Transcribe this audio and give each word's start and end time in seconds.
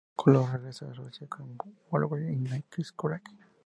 Coloso 0.15 0.51
regresa 0.53 0.87
a 0.89 0.93
Rusia 0.93 1.27
con 1.27 1.55
Wolverine 1.91 2.33
y 2.33 2.35
Nightcrawler. 2.37 3.21